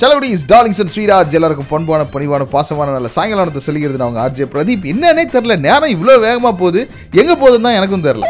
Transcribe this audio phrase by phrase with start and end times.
[0.00, 4.84] செலவடிஸ் darlings and Sriraj எல்லாருக்கும் பண்பான பணிவான பாசமான நல்ல சாயங்காலத்தை சொல்லிக்கிறது நான் ஆர்ஜே பிரதீப்.
[4.92, 6.80] என்னன்னே தெரில நேரம் இவ்வளோ வேகமாக போகுது.
[7.20, 8.26] எங்கே போகுதுன்னு தான் எனக்கும் தெரில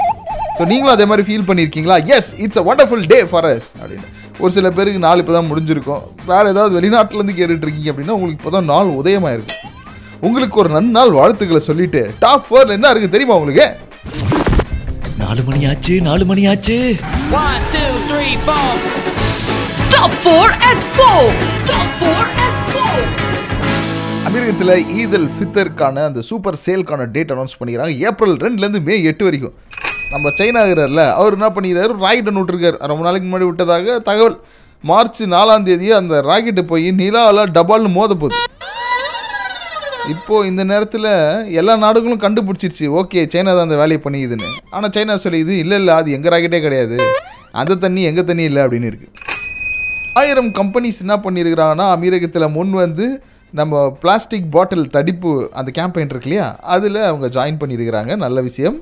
[0.57, 1.97] ஸோ நீங்களும் அதே மாதிரி ஃபீல் பண்ணியிருக்கீங்களா?
[2.17, 4.09] Yes it's a wonderful day for us அப்படின்னு.
[4.43, 6.03] ஒரு சில பேருக்கு நாள் இப்போ தான் முடிஞ்சிருக்கும்.
[6.31, 9.63] வேறு ஏதாவது வெளிநாட்டிலேருந்து கேட்டுட்டு இருக்கீங்க அப்படின்னா உங்களுக்கு இப்போ தான் நாள் உதயமாக இருக்கும்
[10.29, 13.69] உங்களுக்கு ஒரு நன்னாள் வாழ்த்துக்களை சொல்லிட்டு டாப் ஃபோரில் என்ன இருக்குது தெரியுமா உங்களுக்கு?
[15.23, 16.79] நாலு மணி ஆச்சு நாலு மணி ஆச்சு
[20.01, 21.33] top four at four
[21.71, 23.01] top four at four
[24.27, 27.95] அமீரகத்தில் ஈதல் ஃபித்தருக்கான அந்த சூப்பர் சேல்க்கான டேட் அனௌன்ஸ் பண்ணிக்கிறாங்க.
[28.09, 29.55] ஏப்ரல் ரெண்டுலேருந்து மே எட்டு வரைக்கும்.
[30.13, 30.61] நம்ம சைனா
[31.21, 31.93] அவர் என்ன பண்ணிக்கிறாரு?
[32.05, 34.37] ராக்கெட் விட்டுருக்காரு ரொம்ப நாளைக்கு முன்னாடி விட்டதாக தகவல்.
[34.91, 38.41] மார்ச் நாலாம் தேதி அந்த ராக்கெட்டு போய் நிலாவில் டபால்னு மோத போகுது.
[40.15, 41.11] இப்போது இந்த நேரத்தில்
[41.63, 42.89] எல்லா நாடுகளும் கண்டுபிடிச்சிருச்சு.
[43.03, 44.51] ஓகே சைனா தான் அந்த வேலையை பண்ணிக்குதுன்னு.
[44.77, 46.99] ஆனால் சைனா சொல்லியுது இல்லை இல்லை அது எங்கள் ராக்கெட்டே கிடையாது.
[47.63, 48.63] அந்த தண்ணி எங்கள் தண்ணி இல்லை?
[48.67, 49.29] அப்படின்னு இருக்குது
[50.19, 53.05] ஆயிரம் கம்பெனிஸ் என்ன பண்ணியிருக்கிறாங்கன்னா அமீரகத்தில் முன் வந்து
[53.59, 56.47] நம்ம பிளாஸ்டிக் பாட்டில் தடிப்பு அந்த கேம்பெயின் இருக்கு இல்லையா?
[56.75, 58.77] அதில் அவங்க ஜாயின் பண்ணியிருக்கிறாங்க நல்ல விஷயம்.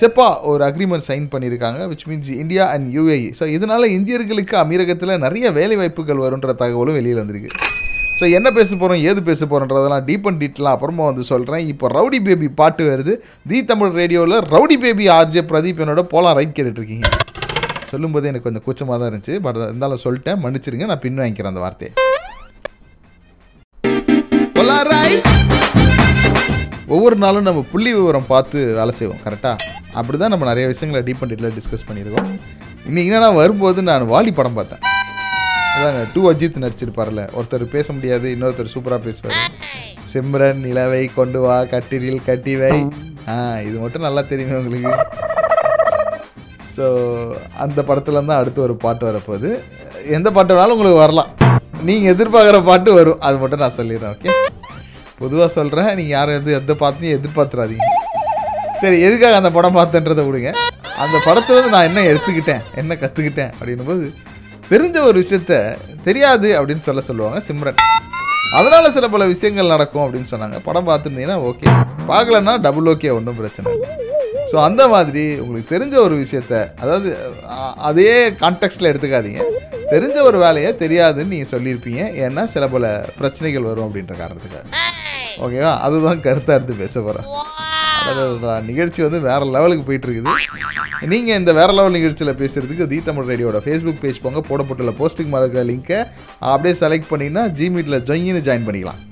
[0.00, 5.52] செப்பா ஒரு அக்ரிமெண்ட் சைன் பண்ணியிருக்காங்க which means India and UAE so இதனால் இந்தியர்களுக்கு அமீரகத்தில் நிறைய
[5.58, 7.52] வேலை வாய்ப்புகள் வருன்ற தகவலும் வெளியில் வந்திருக்கு.
[8.18, 12.20] ஸோ என்ன பேச போகிறோம் ஏது பேச போகிறோன்றதெல்லாம் டீப் அண்ட் டீட்டெலாம் அப்புறமா வந்து சொல்கிறேன் இப்போ ரவுடி
[12.28, 13.14] பேபி பாட்டு வருது.
[13.52, 17.06] தி தமிழ் ரேடியோவில் ரவுடி பேபி ஆர்ஜே பிரதீப் என்னோட போலாம் ரைட் கேட்டுட்ருக்கீங்க
[17.94, 19.34] சொல்லும்போது எனக்கு கொஞ்சம் கூச்சமாக தான் இருந்துச்சு.
[19.46, 20.42] பட் இருந்தாலும் சொல்லிட்டேன்.
[20.44, 20.86] மன்னிச்சிருங்க.
[20.92, 21.92] நான் பின் வாங்கிக்கிறேன் அந்த வார்த்தையை.
[26.94, 29.20] ஒவ்வொரு நாளும் நம்ம புள்ளி விவரம் பார்த்து வேலை செய்வோம்.
[29.26, 29.56] கரெக்டாக
[29.98, 32.28] அப்படி தான் நம்ம நிறைய விஷயங்களை டீப் டீட்டில் டிஸ்கஸ் பண்ணியிருக்கோம்.
[32.88, 34.82] இன்னைக்கு நான் வரும்போது நான் வாலி படம் பார்த்தேன்.
[35.74, 37.22] அதாங்க டூ அஜித் நடிச்சிருப்பார்ல.
[37.38, 39.38] ஒருத்தர் பேச முடியாது இன்னொருத்தர் சூப்பராக பேசுவார்.
[40.12, 42.76] சிம்ரன் நிலவை கொண்டு வா கட்டிலில் கட்டி வை.
[43.28, 43.34] ஆ
[43.68, 45.33] இது மட்டும் நல்லா தெரியுமே உங்களுக்கு.
[46.76, 46.84] ஸோ
[47.64, 49.50] அந்த படத்துல தான் அடுத்து ஒரு பாட்டு வரப்போகுது.
[50.16, 51.30] எந்த பாட்டு வேணாலும் உங்களுக்கு வரலாம்.
[51.88, 53.20] நீங்கள் எதிர்பார்க்குற பாட்டு வரும்.
[53.26, 54.30] அது மட்டும் நான் சொல்லிடுறேன் ஓகே
[55.22, 57.88] பொதுவாக சொல்கிறேன் நீங்கள் யாரும் எது எந்த பார்த்தையும் எதிர்பார்த்துறாதீங்க.
[58.82, 60.50] சரி எதுக்காக அந்த படம் பார்த்தேன்றதை விடுங்க.
[61.02, 64.06] அந்த படத்துல நான் என்ன எடுத்துக்கிட்டேன் என்ன கற்றுக்கிட்டேன் அப்படின்னும் போது
[64.72, 65.54] தெரிஞ்ச ஒரு விஷயத்த
[66.08, 67.80] தெரியாது அப்படின்னு சொல்ல சொல்லுவாங்க சிம்ரன்.
[68.58, 70.58] அதனால் சில பல விஷயங்கள் நடக்கும் அப்படின்னு சொன்னாங்க.
[70.68, 71.68] படம் பார்த்துருந்தீங்கன்னா ஓகே
[72.10, 73.88] பார்க்கலன்னா டபுள் ஓகே ஒன்றும் பிரச்சனை இல்லை.
[74.54, 77.08] ஸோ அந்த மாதிரி உங்களுக்கு தெரிஞ்ச ஒரு விஷயத்த அதாவது
[77.88, 79.40] அதே கான்டெக்ட்ல எடுத்துக்காதீங்க.
[79.92, 82.02] தெரிஞ்ச ஒரு வேலையை தெரியாதுன்னு நீங்கள் சொல்லியிருப்பீங்க.
[82.24, 82.84] ஏன்னா சில பல
[83.16, 84.66] பிரச்சனைகள் வரும் அப்படின்ற காரணத்துக்காக.
[85.44, 91.70] ஓகேவா அதுதான் கருத்தாக எடுத்து பேச போகிறேன் நிகழ்ச்சி வந்து வேற லெவலுக்கு போயிட்டு இருக்குது நீங்கள் இந்த வேற
[91.78, 94.42] லெவல் நிகழ்ச்சியில் பேசுறதுக்கு தி தமிழ் ரேடியோட ஃபேஸ்புக் பேஜ் போங்க.
[94.50, 96.00] போடப்பட்டுள்ள போஸ்டிங் மேலே இருக்கிற லிங்கை
[96.52, 99.02] அப்படியே செலக்ட் பண்ணிங்கன்னா ஜிமீட்டில் ஜொயின்னு ஜாயின் பண்ணிக்கலாம்.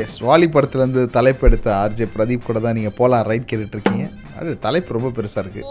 [0.00, 4.04] எஸ் வாலி படத்துலேருந்து தலைப்பு எடுத்த ஆர்ஜே பிரதீப் கூட தான் நீங்கள் போகலாம் ரைட் கேட்டுட்ருக்கீங்க.
[4.38, 5.66] அது தலைப்பு ரொம்ப பெருசாக இருக்குது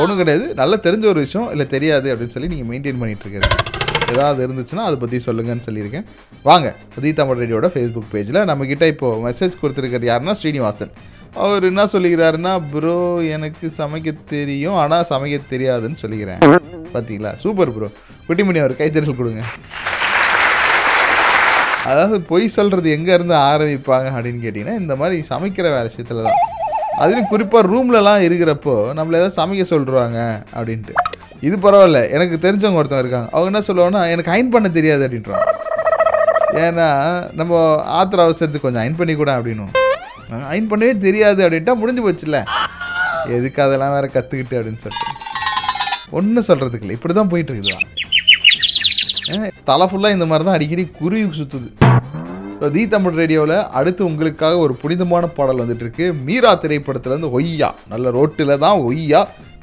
[0.00, 0.46] ஒன்றும் கிடையாது.
[0.60, 3.50] நல்லா தெரிஞ்ச ஒரு விஷயம் இல்லை தெரியாது அப்படின்னு சொல்லி நீங்கள் மெயின்டைன் பண்ணிட்டு இருக்கிறீங்க
[4.14, 6.06] ஏதாவது இருந்துச்சுன்னா அதை பற்றி சொல்லுங்கன்னு சொல்லியிருக்கேன்.
[6.48, 6.68] வாங்க
[7.20, 10.92] தமிழ் ரேடியோட ஃபேஸ்புக் பேஜில் நம்மக்கிட்ட இப்போது மெசேஜ் கொடுத்துருக்கிறது யாருன்னா ஸ்ரீனிவாசன்.
[11.44, 12.96] அவர் என்ன சொல்லிக்கிறாருன்னா ப்ரோ
[13.36, 16.40] எனக்கு சமைக்க தெரியும் ஆனால் சமைக்க தெரியாதுன்னு சொல்லிக்கிறேன்.
[16.94, 17.90] பார்த்தீங்களா சூப்பர் ப்ரோ
[18.28, 19.42] குட்டிமணி அவர் கைத்தறல் கொடுங்க.
[21.88, 26.40] அதாவது பொய் சொல்கிறது எங்கேருந்து ஆரம்பிப்பாங்க அப்படின்னு கேட்டிங்கன்னா இந்த மாதிரி சமைக்கிற வேலை விஷயத்தில் தான்
[27.00, 30.18] அதுலேயும் குறிப்பாக ரூம்லலாம் இருக்கிறப்போ நம்மளை ஏதாவது சமைக்க சொல்கிறாங்க
[30.56, 30.94] அப்படின்ட்டு.
[31.40, 32.00] இது பரவாயில்ல.
[32.10, 33.28] எனக்கு தெரிஞ்சவங்க ஒருத்தவங்க இருக்காங்க.
[33.32, 35.44] அவங்க என்ன சொல்லுவாங்கன்னா எனக்கு அயன் பண்ண தெரியாது அப்படின்றாங்க.
[36.64, 36.88] ஏன்னா
[37.34, 37.60] நம்ம
[37.98, 39.72] ஆத்திர அவசரத்துக்கு கொஞ்சம் அயன் பண்ணி கூட அப்படின்னும்
[40.48, 42.40] அயன் பண்ணவே தெரியாது அப்படின்ட்டா முடிஞ்சு போச்சுல்ல.
[43.36, 45.14] எதுக்கு அதெல்லாம் வேறு கற்றுக்கிட்டு அப்படின்னு சொல்லிட்டு.
[46.10, 46.96] ஒன்றும் சொல்கிறதுக்கு இல்லை.
[46.96, 47.86] இப்படி தான் போயிட்டுருக்குதுதான்
[49.70, 51.68] தலை ஃபுல்லாக இந்த மாதிரி தான் அடிக்கடி குருவி சுற்றுது
[52.60, 56.06] ஸோ தி தமிழ் ரேடியோவில் அடுத்து உங்களுக்காக ஒரு புனிதமான பாடல் வந்துட்டுருக்கு.
[56.26, 57.68] மீரா திரைப்படத்துலேருந்து ஒய்யா.
[57.92, 59.20] நல்ல ரோட்டில் தான் ஒய்யா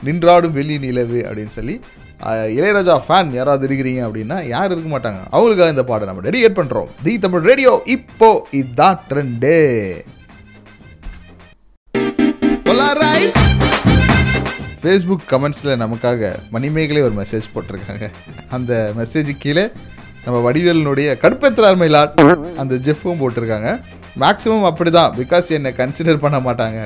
[0.07, 1.75] நின்றாடும் வெள்ளி நிலவு அப்படின்னு சொல்லி
[2.57, 5.21] இளையராஜா ஃபேன் யாராவது இருக்கிறீங்க அப்படின்னா யார் இருக்க மாட்டாங்க.
[5.35, 9.53] அவங்களுக்காக இந்த பாடல் நம்ம டெடிகேட் பண்ணுறோம் தி தமிழ் ரேடியோ இப்போ இதுதான் ட்ரெண்டு
[14.85, 18.07] ஃபேஸ்புக் கமெண்ட்ஸில் நமக்காக மணிமேகலை ஒரு மெசேஜ் போட்டிருக்காங்க.
[18.55, 19.63] அந்த மெசேஜு கீழே
[20.25, 22.21] நம்ம வடிவேலனுடைய கடுப்பேற்றார் லாட்
[22.61, 23.69] அந்த ஜெஃப்பும் போட்டிருக்காங்க.
[24.23, 26.79] மேக்ஸிமம் அப்படி தான் பிகாஸ் என்னை கன்சிடர் பண்ண மாட்டாங்க.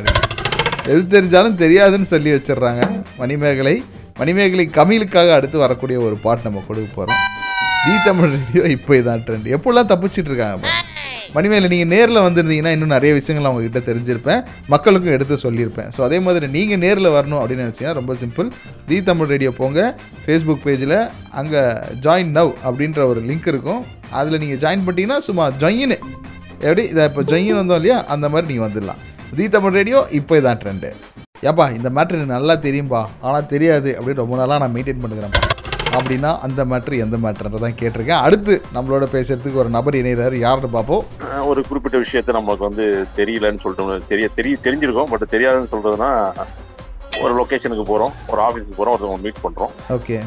[0.92, 2.84] எது தெரிஞ்சாலும் தெரியாதுன்னு சொல்லி வச்சிடுறாங்க.
[3.22, 3.76] மணிமேகலை
[4.22, 7.22] மணிமேகலை கமிலுக்காக அடுத்து வரக்கூடிய ஒரு பாட்டு நம்ம கொடுக்க போகிறோம்
[7.84, 10.79] தி தமிழ் ரேடியோ இப்போ இதான் ட்ரெண்ட் எப்படிலாம் தப்பிச்சிட்டு இருக்காங்க
[11.36, 14.40] மணிமேல நீங்கள் நேரில் வந்திருந்தீங்கன்னா இன்னும் நிறைய விஷயங்கள் நான் உங்ககிட்ட தெரிஞ்சிருப்பேன்.
[14.74, 15.90] மக்களுக்கும் எடுத்து சொல்லியிருப்பேன்.
[15.96, 18.48] ஸோ அதே மாதிரி நீங்கள் நேரில் வரணும் அப்படின்னு நினச்சிங்கன்னா ரொம்ப சிம்பிள்
[18.90, 19.80] தி தமிழ் ரேடியோ போங்க.
[20.24, 20.98] ஃபேஸ்புக் பேஜில்
[21.42, 21.62] அங்கே
[22.06, 23.82] ஜாயின் நவ் அப்படின்ற ஒரு லிங்க் இருக்கும்.
[24.22, 25.98] அதில் நீங்கள் ஜாயின் பண்ணிட்டீங்கன்னா சும்மா ஜொயின்னு
[26.66, 26.84] எப்படி?
[26.94, 28.00] இதை இப்போ ஜொயின் வந்தோம் இல்லையா?
[28.16, 29.02] அந்த மாதிரி நீங்கள் வந்துடலாம்.
[29.38, 30.92] தி தமிழ் ரேடியோ இப்போ இதான் ட்ரெண்டு
[31.50, 33.04] ஏப்பா இந்த மேட்ரு நல்லா தெரியும்பா.
[33.28, 35.44] ஆனால் தெரியாது அப்படின்னு ரொம்ப நாளாக நான் மெயின்டைன் பண்ணுகிறேன்ப்பா
[35.98, 38.24] அப்படின்னா அந்த மேட்ரு எந்த மேட்ருன்றதான் தான் கேட்டிருக்கேன்.
[38.28, 40.38] அடுத்து நம்மளோட பேசுறதுக்கு ஒரு நபர் இணைகிறாரு.
[40.46, 41.06] யாருன்னு பார்ப்போம்.
[41.46, 45.10] ஒரு குறிப்பிட்ட விஷயத்த நம்மளுக்கு வந்து தெரியலன்னு சொல்லிட்டு தெரிய தெரிய தெரிஞ்சிருக்கோம்.
[45.14, 46.12] பட் தெரியாதுன்னு சொல்றதுன்னா
[47.24, 48.14] ஒரு லொகேஷனுக்கு போறோம்.
[48.32, 48.94] ஒரு ஆஃபீஸுக்கு போறோம்.
[48.96, 49.74] ஒருத்தவங்க மீட் பண்றோம்.
[49.96, 50.18] ஓகே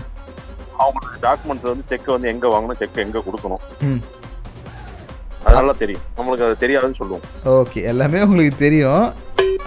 [0.83, 3.63] அவங்களோட டாக்குமெண்ட்ஸ் வந்து செக் வந்து எங்க வாங்கணும் செக் எங்க கொடுக்கணும்.
[5.45, 6.03] அதனால தெரியும்.
[6.17, 7.27] நம்மளுக்கு அது தெரியாதுன்னு சொல்லுவோம்.
[7.57, 9.05] ஓகே எல்லாமே உங்களுக்கு தெரியும்.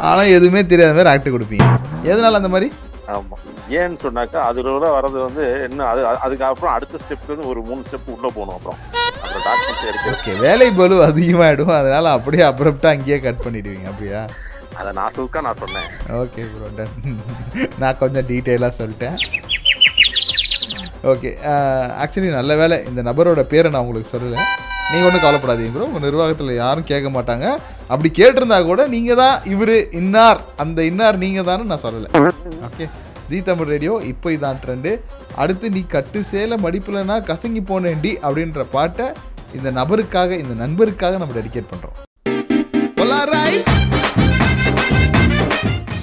[0.09, 1.67] ஆனால் எதுவுமே தெரியாத மாதிரி ஆக்ட் கொடுப்பீங்க.
[2.11, 2.67] எதனால அந்த மாதிரி?
[3.07, 3.35] ஆமா.
[3.69, 7.81] ஏன்னு சொன்னாக்கா அதுல வர்றது வந்து என்ன அது அது- அதுக்கு அப்புறம் அடுத்த ஸ்டெப்க்கு வந்து ஒரு மூணு
[7.81, 8.79] ஸ்டெப் உள்ள போகணும் அப்புறம்.
[10.11, 14.25] ஓகே வேலை பலு அதிகமாகிடும் அதனால அப்படியே அப்புறம்ட்டா அங்கேயே கட் பண்ணிடுவீங்க அப்படியா?
[14.75, 15.89] அதை நான் சுருக்கா நான் சொன்னேன்.
[16.09, 17.19] ஓகே ப்ரோ டன்
[17.77, 19.17] நான் கொஞ்சம் டீட்டெயிலாக சொல்லிட்டேன்.
[21.03, 21.31] ஓகே
[22.03, 22.83] ஆக்சுவலி நல்ல வேலை.
[22.85, 24.39] இந்த நபரோட பேரை நான் உங்களுக்கு சொல்லலை.
[24.91, 27.45] நீங்கள் ஒன்றும் கவலைப்படாதீங்க ப்ரோ உங்கள் நிர்வாகத்தில் யாரும் கேட்க மாட்டாங்க.
[27.87, 30.41] அப்படி கேட்டிருந்தா கூட நீங்கள் தான் இவர் இன்னார்.
[30.57, 32.09] அந்த இன்னார் நீங்கள் தானே நான் சொல்லலை.
[32.67, 32.85] ஓகே
[33.29, 34.91] ஜி தமிழ் ரேடியோ இப்போ இதான் ட்ரெண்டு
[35.43, 39.07] அடுத்து நீ கட்டு சேல மடிப்புலனா கசங்கி போனேண்டி அப்படின்ற பாட்டை
[39.57, 41.97] இந்த நபருக்காக இந்த நண்பருக்காக நம்ம டெடிகேட் பண்ணுறோம்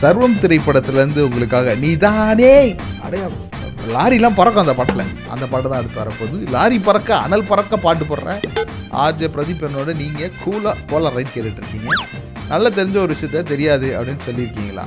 [0.00, 2.54] சர்வம் திரைப்படத்திலேருந்து உங்களுக்காக நீதானே
[3.06, 3.26] அடையா
[3.92, 5.02] லாரிலாம் பறக்கும் அந்த பாட்டில்.
[5.34, 6.36] அந்த பாட்டு தான் அடுத்து வரப்போகுது.
[6.54, 8.40] லாரி பறக்க அனல் பறக்க பாட்டு போடுறேன்.
[9.04, 11.88] ஆர்ஜே பிரதீப் என்னோட நீங்கள் கூலாக போல ரைட் கேட்டுட்டு இருக்கீங்க.
[12.52, 14.84] நல்லா தெரிஞ்ச ஒரு விஷயத்த தெரியாது அப்படின்னு சொல்லியிருக்கீங்களா?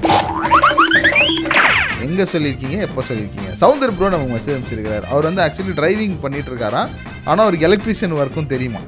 [2.06, 3.52] எங்கே சொல்லியிருக்கீங்க எப்போ சொல்லியிருக்கீங்க?
[3.62, 5.06] சவுந்தர் ப்ரோ நம்ம மெசேஜ் அனுப்பிச்சிருக்கிறார்.
[5.12, 6.90] அவர் வந்து ஆக்சுவலி டிரைவிங் பண்ணிட்டு இருக்காராம்
[7.30, 8.82] ஆனால் அவருக்கு எலக்ட்ரிஷியன் ஒர்க்கும் தெரியுமா?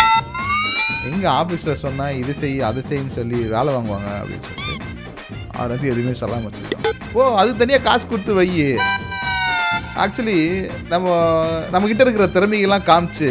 [1.09, 4.85] எங்கள் ஆஃபீஸில் சொன்னால் இது செய் அது செய்ன்னு சொல்லி வேலை வாங்குவாங்க அப்படின்னு சொல்லிட்டு.
[5.57, 6.83] அவர் வந்து எதுவுமே சொல்லாமல் வச்சுருக்கோம்
[7.17, 8.49] ஓ அது தனியாக காசு கொடுத்து வை.
[10.03, 10.37] ஆக்சுவலி
[10.91, 11.05] நம்ம
[11.73, 13.29] நம்மக்கிட்ட இருக்கிற திறமைகள்லாம் காமிச்சு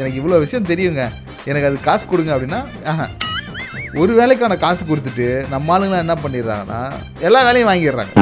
[0.00, 1.04] எனக்கு இவ்வளோ விஷயம் தெரியுங்க.
[1.50, 2.60] எனக்கு அது காசு கொடுங்க அப்படின்னா
[2.92, 3.06] ஆஹா.
[4.02, 6.80] ஒரு வேலைக்கான காசு கொடுத்துட்டு நம்ம ஆளுங்களாம் என்ன பண்ணிடுறாங்கன்னா
[7.28, 8.14] எல்லா வேலையும் வாங்கிடுறாங்க.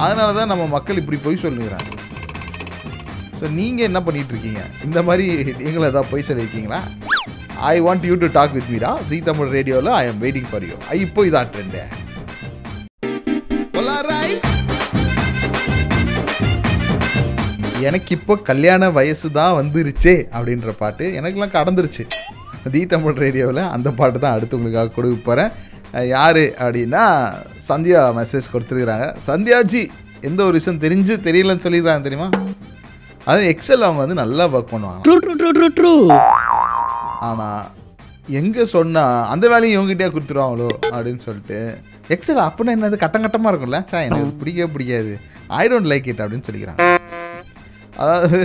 [0.00, 1.88] அதனால தான் நம்ம மக்கள் இப்படி போய் சொல்லுங்கிறாங்க
[3.38, 5.26] ஸோ நீங்கள் என்ன பண்ணிட்டு இருக்கீங்க இந்த மாதிரி
[5.60, 6.80] நீங்களும் ஏதாவது போய் சொல்லியிருக்கீங்களா?
[7.68, 10.76] I want you to talk with மீடா the Tamil ரேடியோவில் I am waiting for you
[11.00, 11.82] இப்போ இதான் ட்ரெண்டு
[17.88, 22.04] எனக்கு இப்போ கல்யாண வயசு தான் வந்துருச்சே அப்படின்ற பாட்டு எனக்கெல்லாம் கடந்துருச்சு.
[22.72, 25.52] தி தமிழ் ரேடியோவில் அந்த பாட்டு தான் அடுத்து உங்களுக்காக கொடுக்க போகிறேன்
[26.14, 27.04] யார் அப்படின்னா
[27.68, 29.06] சந்தியா மெசேஜ் கொடுத்துருக்குறாங்க.
[29.28, 29.82] சந்தியாஜி
[30.28, 32.28] எந்த ஒரு விஷயம் தெரிஞ்சு தெரியலன்னு சொல்லிடுறாங்க தெரியுமா?
[33.30, 35.02] அது எக்ஸல் அவங்க வந்து நல்லா ஒர்க் பண்ணுவாங்க.
[35.06, 35.92] True true true true true
[37.28, 37.66] ஆனால்
[38.40, 41.58] எங்கே சொன்னால் அந்த வேலையும் இவங்ககிட்டயே கொடுத்துருவாங்களோ அப்படின்னு சொல்லிட்டு
[42.16, 43.80] எக்ஸல் அப்படின்னா என்னது கட்டம் கட்டமாக இருக்கும்ல?
[43.92, 45.12] சா எனக்கு பிடிக்கவே பிடிக்காது.
[45.62, 46.99] ஐ டோன்ட் லைக் இட் அப்படின்னு சொல்லிக்கிறாங்க.
[48.02, 48.38] அதாவது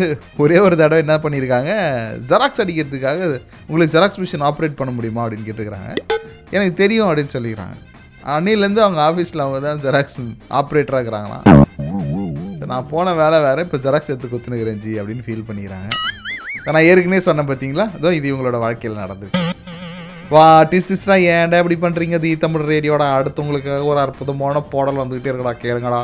[0.43, 1.71] ஒரே ஒரு தடவை என்ன பண்ணியிருக்காங்க?
[2.29, 3.19] ஜெராக்ஸ் அடிக்கிறதுக்காக
[3.67, 5.91] உங்களுக்கு ஜெராக்ஸ் மிஷின் ஆப்ரேட் பண்ண முடியுமா அப்படின்னு கேட்டுக்கிறாங்க.
[6.55, 7.75] எனக்கு தெரியும் அப்படின்னு சொல்லிக்கிறாங்க.
[8.35, 10.19] அன்னையிலேருந்து அவங்க ஆஃபீஸில் அவங்க தான் ஜெராக்ஸ்
[10.59, 11.45] ஆப்ரேட்டராக இருக்கிறாங்களாம்.
[12.71, 15.89] நான் போன வேலை வேறு இப்போ ஜெராக்ஸ் எடுத்து குத்துனுக்கிறேன் ஜி அப்படின்னு ஃபீல் பண்ணிக்கிறாங்க.
[16.75, 17.85] நான் ஏற்கனவே சொன்னேன் பார்த்தீங்களா?
[17.97, 19.43] அதோ இது இவங்களோட வாழ்க்கையில் நடந்தது
[20.33, 25.31] வாட் இஸ் திஸ்டா ஏன்டா இப்படி பண்ணுறீங்க தி தமிழ் ரேடியோட அடுத்து உங்களுக்காக ஒரு அற்புதமான பாடல் வந்துக்கிட்டே
[25.31, 25.99] இருக்கடா கேளுங்கடா.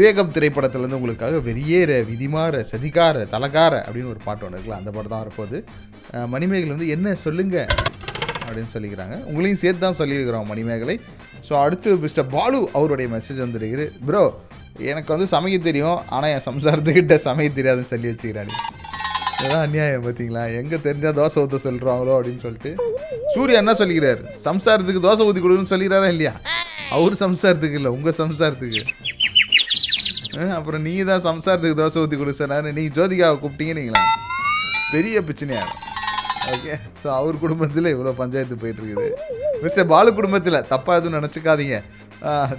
[0.00, 5.22] விவேகம் திரைப்படத்துலேருந்து உங்களுக்காக வெறியேற விதிமாற சதிகார தலகார அப்படின்னு ஒரு பாட்டு ஒன்று இருக்குல்ல அந்த பாட்டு தான்
[5.22, 5.58] வரப்போகுது.
[6.34, 7.56] மணிமேகலை வந்து என்ன சொல்லுங்க
[8.44, 9.16] அப்படின்னு சொல்லிக்கிறாங்க.
[9.30, 10.96] உங்களையும் சேர்த்து தான் சொல்லியிருக்கிறோம் மணிமேகலை.
[11.48, 13.86] ஸோ அடுத்து மிஸ்டர் பாலு அவருடைய மெசேஜ் வந்துருக்குது.
[14.06, 14.22] ப்ரோ
[14.92, 18.50] எனக்கு வந்து சமைக்க தெரியும் ஆனால் என் சம்சாரத்துக்கிட்ட சமைக்க தெரியாதுன்னு சொல்லி வச்சுக்கிறாரு.
[19.40, 22.72] இதுதான் அநியாயம் பார்த்தீங்களா எங்கே தெரிஞ்சால் தோசை ஊற்ற சொல்கிறாங்களோ அப்படின்னு சொல்லிட்டு.
[23.36, 24.24] சூர்யா என்ன சொல்லிக்கிறாரு?
[24.48, 26.34] சம்சாரத்துக்கு தோசை ஊற்றி கொடுன்னு சொல்லிக்கிறாரா இல்லையா?
[26.96, 28.82] அவர் சம்சாரத்துக்கு இல்லை உங்கள் சம்சாரத்துக்கு.
[30.56, 34.02] அப்புறம் நீ தான் சம்சாரத்துக்கு தோசை ஊற்றி கொடு சொன்னாரு நீங்கள் ஜோதிகாவை கூப்பிட்டீங்கன்னீங்களா
[34.94, 35.68] பெரிய பிரச்சனையாக
[36.54, 39.08] ஓகே ஸோ அவர் குடும்பத்தில் இவ்வளோ பஞ்சாயத்து போயிட்டுருக்குது.
[39.64, 41.76] மிஸ்டர் பாலு குடும்பத்தில் தப்பாக எதுவும் நினச்சிக்காதீங்க.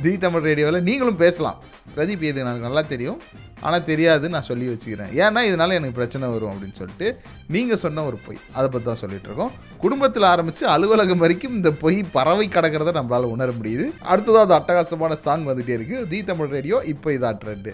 [0.04, 1.58] தி தமிழ் ரேடியோவில் நீங்களும் பேசலாம்.
[1.96, 3.20] பிரதீப் இது எனக்கு நல்லா தெரியும்?
[3.66, 5.12] ஆனால் தெரியாது நான் சொல்லி வச்சுக்கிறேன்.
[5.24, 7.10] ஏன்னா இதனால் எனக்கு பிரச்சனை வரும் அப்படின்னு சொல்லிட்டு
[7.56, 8.42] நீங்கள் சொன்ன ஒரு பொய்.
[8.58, 9.80] அதை பற்றி தான் சொல்லிகிட்ருக்கோம் இருக்கோம்.
[9.84, 13.86] குடும்பத்தில் ஆரம்பித்து அலுவலகம் வரைக்கும் இந்த பொய் பறவை கடக்கிறத நம்மளால் உணர முடியுது.
[14.12, 17.74] அடுத்ததாக அது அட்டகாசமான சாங் வந்துகிட்டே இருக்குது தி தமிழ் ரேடியோ இப்போ இதா ட்ரெண்டு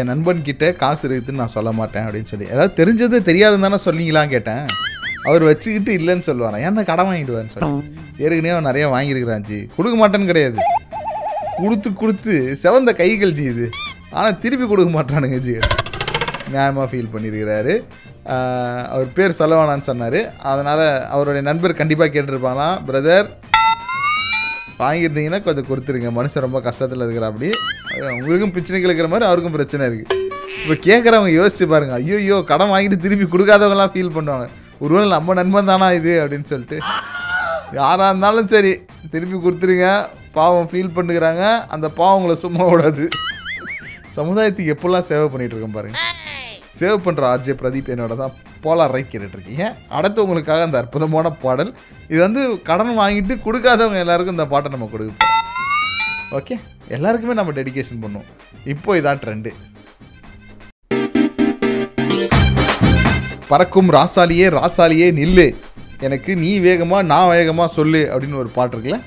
[0.00, 2.46] என் நண்பன் கிட்டே காசு இருக்குதுன்னு நான் சொல்ல மாட்டேன் அப்படின்னு சொல்லி.
[2.54, 4.64] ஏதாவது தெரிஞ்சது தெரியாதுன்னு தானே சொன்னீங்களான்னு கேட்டேன்.
[5.28, 6.64] அவர் வச்சுக்கிட்டு இல்லைன்னு சொல்லுவாராம்.
[6.68, 7.70] என்ன கடன் வாங்கிடுவான்னு சொல்லி
[8.24, 9.58] ஏற்கனவே அவன் நிறைய வாங்கியிருக்கிறான் ஜி.
[9.76, 10.58] கொடுக்க மாட்டேன்னு கிடையாது.
[11.60, 13.66] கொடுத்து கொடுத்து செவந்த கைகள் ஜி இது.
[14.18, 15.54] ஆனால் திருப்பி கொடுக்க மாட்டானுங்க ஜி.
[16.54, 17.74] நியாயமாக ஃபீல் பண்ணியிருக்கிறாரு.
[18.94, 20.20] அவர் பேர் சொல்ல வேணான்னு சொன்னார்.
[20.50, 22.76] அதனால் அவருடைய நண்பர் கண்டிப்பாக கேட்டிருப்பாங்களாம்.
[22.88, 23.28] பிரதர்
[24.82, 26.10] வாங்கியிருந்தீங்கன்னா கொஞ்சம் கொடுத்துருங்க.
[26.18, 27.50] மனுஷன் ரொம்ப கஷ்டத்தில் இருக்கிற அப்படி.
[28.18, 30.20] உங்களுக்கும் பிரச்சனைகள் இருக்கிற மாதிரி அவருக்கும் பிரச்சனை இருக்குது
[30.60, 31.94] இப்போ கேட்குறவங்க யோசிச்சு பாருங்க.
[32.02, 34.46] ஐயோ ஐயோ கடன் வாங்கிட்டு திருப்பி கொடுக்காதவங்கலாம் ஃபீல் பண்ணுவாங்க.
[34.82, 36.78] ஒருவேளை நம்ம நண்பன் தானா இது அப்படின்னு சொல்லிட்டு.
[37.80, 38.72] யாராக இருந்தாலும் சரி
[39.12, 39.88] திருப்பி கொடுத்துருங்க.
[40.38, 41.44] பாவம் ஃபீல் பண்ணுகிறாங்க.
[41.74, 43.04] அந்த பாவம் உங்களை சும்மா விடாது.
[44.18, 45.98] சமுதாயத்துக்கு எப்படிலாம் சேவை பண்ணிகிட்டு இருக்கேன் பாருங்க.
[46.78, 49.64] சேவ் பண்ணுற ஆர்ஜே பிரதீப் என்னோட தான் போலா ரைட் கேட்டுட்டு இருக்கீங்க.
[49.96, 51.70] அடுத்து உங்களுக்காக அந்த அற்புதமான பாடல்.
[52.12, 55.32] இது வந்து கடன் வாங்கிட்டு கொடுக்காதவங்க எல்லாருக்கும் இந்த பாட்டை நம்ம கொடுப்போம்
[56.38, 56.56] ஓகே
[56.96, 58.28] எல்லாருக்குமே நம்ம டெடிகேஷன் பண்ணுவோம்.
[58.74, 59.52] இப்போ இதான் ட்ரெண்டு
[63.50, 65.46] பறக்கும் ராசாலியே ராசாலியே நில்லு.
[66.06, 68.98] எனக்கு நீ வேகமாக நான் வேகமாக சொல்லு அப்படின்னு ஒரு பாட்டு இருக்குல்ல?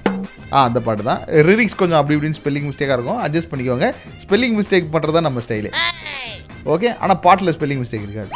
[0.56, 1.22] ஆ அந்த பாட்டு தான்.
[1.48, 3.20] லிரிக்ஸ் கொஞ்சம் அப்படி இப்படின்னு ஸ்பெல்லிங் மிஸ்டேக்காக இருக்கும்.
[3.26, 3.88] அட்ஜஸ்ட் பண்ணிக்கோங்க.
[4.24, 5.72] ஸ்பெல்லிங் மிஸ்டேக் பண்ணுறது தான் நம்ம ஸ்டைலு
[6.76, 8.32] ஓகே ஆனால் பாட்டில் ஸ்பெல்லிங் மிஸ்டேக் இருக்காது.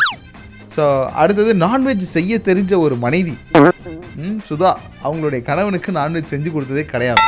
[0.75, 0.84] ஸோ
[1.22, 3.36] அடுத்தது நான்வெஜ் செய்ய தெரிஞ்ச ஒரு மனைவி.
[4.24, 4.72] ம், சுதா.
[5.08, 7.24] அவங்களுடைய கணவனுக்கு நான்வெஜ் செஞ்சு கொடுத்ததே கிடையாது.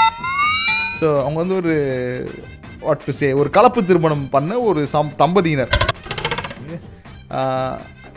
[1.00, 1.74] ஸோ அவங்க வந்து ஒரு
[2.86, 5.74] வாட் டு சே ஒரு கலப்பு திருமணம் பண்ண ஒரு சம் தம்பதியினர்.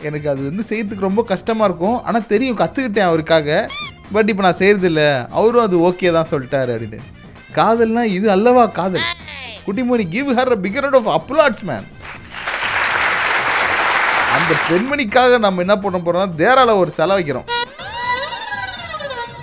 [0.07, 1.97] எனக்கு அது வந்து செய்யறதுக்கு ரொம்ப கஷ்டமாக இருக்கும்.
[2.07, 3.67] ஆனால் தெரியும் கற்றுக்கிட்டேன் அவருக்காக.
[4.15, 5.03] பட் இப்போ நான் செய்யறதில்ல.
[5.39, 6.99] அவரும் அது ஓகே தான் சொல்லிட்டாரு அப்படின்னு.
[7.59, 9.07] காதல்னா இது அல்லவா காதல்?
[9.67, 11.87] Kuttimani give her bigger of applause man
[14.37, 17.47] அந்த பெண்மணிக்காக நம்ம என்ன பண்ண போறோம் தேரால ஒரு செலை வைக்கிறோம்.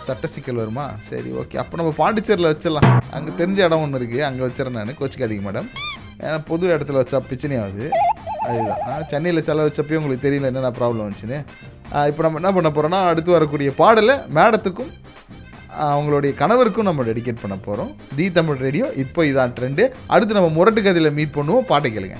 [0.06, 0.86] சட்ட சிக்கல் வருமா?
[1.10, 2.88] சரி ஓகே அப்போ நம்ம பாண்டிச்சேரியில் வச்சிடலாம்.
[3.16, 4.98] அங்கே தெரிஞ்ச இடம் ஒன்று இருக்குது அங்கே வச்சிடறேன் நான்.
[5.00, 5.68] கோச்சிக்காதீங்க மேடம்
[6.24, 7.86] ஏன்னா பொது இடத்துல வச்சா பிரச்சனையாகுது.
[8.48, 9.06] அதுதான்.
[9.12, 11.38] சென்னையில் செலவச்சப்பயும் உங்களுக்கு தெரியல என்னென்ன ப்ராப்ளம் வந்துச்சுன்னு.
[12.10, 14.92] இப்போ நம்ம என்ன பண்ண போகிறோம்னா அடுத்து வரக்கூடிய பாடலை மேடத்துக்கும்
[15.86, 19.84] அவங்களுடைய கணவருக்கும் நம்ம டெடிகேட் பண்ண போகிறோம் தி தமிழ் ரேடியோ இப்போ இதான் ட்ரெண்டு
[20.14, 21.68] அடுத்து நம்ம முரட்டு கதையில் மீட் பண்ணுவோம்.
[21.72, 22.18] பாட்டை கேளுங்க.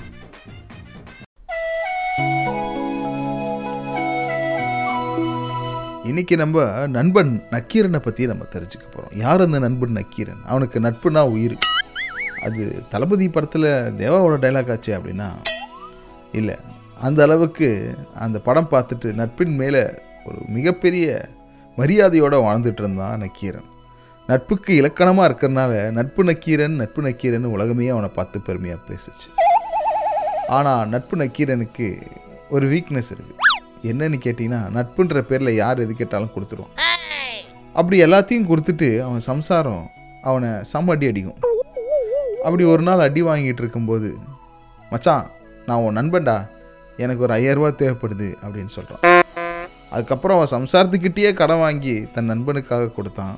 [6.09, 6.65] இன்னைக்கு நம்ம
[6.95, 10.43] நண்பன் நக்கீரனை பற்றி நம்ம தெரிஞ்சுக்க போகிறோம் யார் அந்த நண்பன் நக்கீரன்?
[10.51, 11.57] அவனுக்கு நட்புனா உயிர்.
[12.47, 12.63] அது
[12.93, 13.69] தளபதி படத்தில்
[14.01, 15.29] தேவாவோட டைலாக் ஆச்சு அப்படின்னா
[16.39, 16.55] இல்லை.
[17.05, 17.69] அந்த அளவுக்கு
[18.23, 19.81] அந்த படம் பார்த்துட்டு நட்பின் மேலே
[20.27, 21.07] ஒரு மிகப்பெரிய
[21.79, 23.69] மரியாதையோடு வாழ்ந்துட்டு இருந்தான் நக்கீரன்.
[24.29, 29.27] நட்புக்கு இலக்கணமாக இருக்கிறனால நட்பு நக்கீரன் நட்பு நக்கீரன் உலகமே அவனை பார்த்து பெருமையாக பேசுச்சு.
[30.57, 31.87] ஆனால் நட்பு நக்கீரனுக்கு
[32.55, 33.43] ஒரு வீக்னஸ் இருக்குது
[33.91, 36.73] என்னன்னு கேட்டிங்கன்னா நட்புன்ற பேரில் யார் எது கேட்டாலும் கொடுத்துருவான்.
[37.79, 39.83] அப்படி எல்லாத்தையும் கொடுத்துட்டு அவன் சம்சாரம்
[40.29, 41.39] அவனை செம்ம அடி அடிக்கும்.
[42.45, 44.09] அப்படி ஒரு நாள் அடி வாங்கிட்டு இருக்கும்போது
[44.91, 45.25] மச்சான்
[45.67, 46.37] நான் உன் நண்பன்டா.
[47.03, 49.03] எனக்கு ஒரு ஐயாயிரரூபா தேவைப்படுது அப்படின்னு சொல்கிறான்
[49.95, 53.35] அதுக்கப்புறம் அவன் சம்சாரத்துக்கிட்டேயே கடன் வாங்கி தன் நண்பனுக்காக கொடுத்தான்.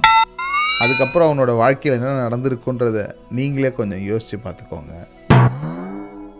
[0.83, 2.97] அதுக்கப்புறம் அவனோட வாழ்க்கையில் என்ன நடந்திருக்குன்றத
[3.37, 4.93] நீங்களே கொஞ்சம் யோசித்து பார்த்துக்கோங்க.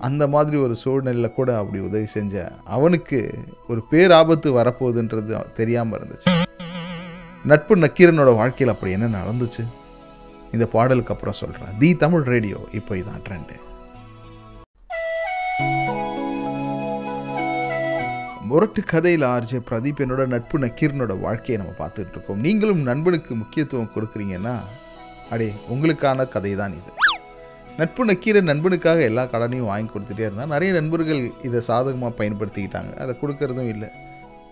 [0.08, 2.44] அந்த மாதிரி ஒரு சூழ்நிலையில் கூட அப்படி உதவி செஞ்ச
[2.78, 3.20] அவனுக்கு
[3.72, 6.34] ஒரு பேராபத்து வரப்போகுதுன்றது தெரியாமல் இருந்துச்சு.
[7.52, 9.66] நட்பு நக்கீரனோட வாழ்க்கையில் அப்படி என்ன நடந்துச்சு?
[10.56, 13.56] இந்த பாடலுக்கு அப்புறம் சொல்கிறேன் தி தமிழ் ரேடியோ இப்போ இதான் ட்ரெண்டு.
[18.50, 22.42] முரட்டு கதையில் ஆர்ஜே பிரதீப் என்னோட நட்பு நக்கீரனோட வாழ்க்கையை நம்ம பார்த்துட்டு இருக்கோம்.
[22.46, 24.54] நீங்களும் நண்பனுக்கு முக்கியத்துவம் கொடுக்குறீங்கன்னா
[25.34, 26.92] அடே உங்களுக்கான கதை தான் இது.
[27.80, 32.94] நட்பு நக்கீரன் நண்பனுக்காக எல்லா கடனையும் வாங்கி கொடுத்துட்டே இருந்தால் நிறைய நண்பர்கள் இதை சாதகமாக பயன்படுத்திக்கிட்டாங்க.
[33.04, 33.90] அதை கொடுக்கறதும் இல்லை.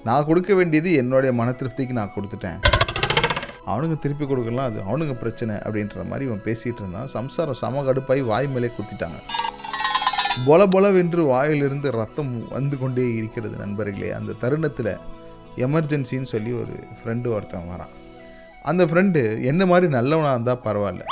[0.07, 2.59] நான் கொடுக்க வேண்டியது என்னுடைய மன திருப்திக்கு நான் கொடுத்துட்டேன்.
[3.71, 4.67] அவனுங்க திருப்பி கொடுக்கலாம்.
[4.71, 7.07] அது அவனுங்க பிரச்சனை அப்படின்ற மாதிரி இவன் பேசிகிட்டு இருந்தான்.
[7.17, 9.19] சம்சாரம் சம கடுப்பாகி வாய் மேலே குத்திட்டாங்க.
[10.43, 14.09] பொல பொலவென்று வாயிலிருந்து ரத்தம் வந்து கொண்டே இருக்கிறது நண்பர்களே.
[14.17, 14.91] அந்த தருணத்தில்
[15.65, 17.93] எமர்ஜென்சின்னு சொல்லி ஒரு ஃப்ரெண்டு ஒருத்தன் வரான்.
[18.69, 21.03] அந்த ஃப்ரெண்டு என்ன மாதிரி நல்லவனாக இருந்தால் பரவாயில்ல.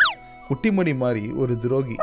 [0.47, 1.97] குட்டிமணி மாதிரி ஒரு துரோகி.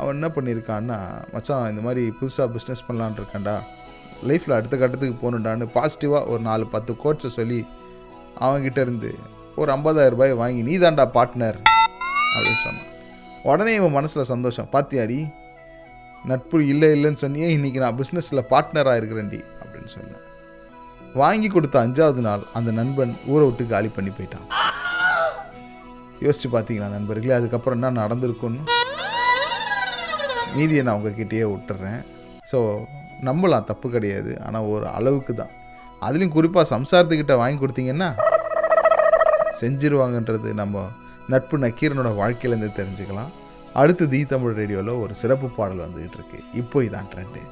[0.00, 0.98] அவன் என்ன பண்ணியிருக்கான்னா
[1.32, 3.56] மச்சான் இந்த மாதிரி புதுசாக பிஸ்னஸ் பண்ணலான்ட்ருக்கேன்டா
[4.28, 7.60] லைஃப்பில் அடுத்த கட்டத்துக்கு போகணுண்டான்னு பாசிட்டிவாக ஒரு நாலு பத்து கோட்ஸை சொல்லி
[8.46, 9.10] அவன்கிட்ட இருந்து
[9.56, 11.58] ஒரு 50000 ரூபாய் வாங்கி நீ தாண்டா பார்ட்னர்
[12.34, 12.88] அப்படின்னு சொன்னான்.
[13.50, 14.68] உடனே இவன் மனசில் சந்தோஷம்.
[14.72, 15.20] பார்த்தியாடி
[16.28, 20.26] நட்பு இல்லை இல்லைன்னு சொன்னியே இன்றைக்கி நான் பிஸ்னஸில் பார்ட்னராக இருக்கிறேன்டி அப்படின்னு சொன்னேன்
[21.20, 24.46] வாங்கி கொடுத்த அஞ்சாவது நாள் அந்த நண்பன் ஊரை விட்டு காலி பண்ணி போயிட்டான்.
[26.24, 28.62] யோசிச்சு பார்த்தீங்களா நண்பர்களே அதுக்கப்புறம் என்ன நடந்திருக்குன்னு
[30.56, 32.00] மீதியை நான் உங்ககிட்டயே விட்டுறேன்.
[32.50, 32.60] ஸோ
[33.28, 35.52] நம்பலாம் தப்பு கிடையாது ஆனால் ஒரு அளவுக்கு தான்.
[36.06, 38.10] அதுலேயும் குறிப்பாக சம்சாரத்துக்கிட்ட வாங்கி கொடுத்தீங்கன்னா
[39.62, 40.84] செஞ்சிருவாங்கன்றது நம்ம
[41.32, 43.30] நட்பு நக்கீரனோட வாழ்க்கையிலேருந்து தெரிஞ்சுக்கலாம்.
[43.72, 46.38] அடுத்து தி தமிழ் ரேடியோவில் ஒரு சிறப்பு பாடல் வந்துகிட்டு இருக்கு.
[46.54, 47.42] இப்போ இதான் ட்ரெண்டு.